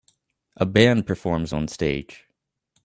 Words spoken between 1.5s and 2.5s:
on stage